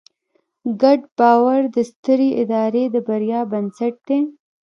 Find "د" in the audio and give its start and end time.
1.75-1.77, 2.93-2.95